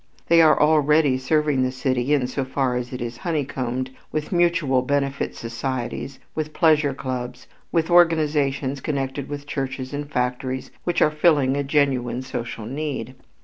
They 0.29 0.41
are 0.41 0.59
already 0.59 1.19
serving 1.19 1.61
the 1.61 1.71
city 1.71 2.11
in 2.11 2.25
so 2.25 2.43
far 2.43 2.75
as 2.75 2.91
it 2.91 3.01
is 3.03 3.17
honeycombed 3.17 3.91
with 4.11 4.31
mutual 4.31 4.81
benefit 4.81 5.35
societies, 5.35 6.17
with 6.33 6.53
"pleasure 6.53 6.95
clubs," 6.95 7.45
with 7.71 7.91
organizations 7.91 8.81
connected 8.81 9.29
with 9.29 9.45
churches 9.45 9.93
and 9.93 10.09
factories 10.09 10.71
which 10.85 11.03
are 11.03 11.11
filling 11.11 11.55
a 11.55 11.61
genuine 11.63 12.23
social 12.23 12.65
need. 12.65 13.13